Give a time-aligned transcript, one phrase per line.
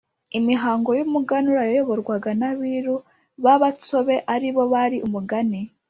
[0.39, 2.95] imihango y umuganura yayoborwaga n abiru
[3.43, 5.61] b abatsobe ari bo bari umugani